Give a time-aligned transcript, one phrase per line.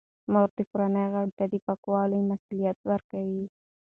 [0.31, 3.45] مور د کورنۍ غړو ته د پاکولو مسوولیت ورکوي.